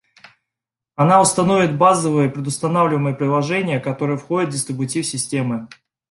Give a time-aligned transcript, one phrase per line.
[0.95, 5.67] Она установит базовые предустанавливаемые приложения, которые входят в дистрибутив системы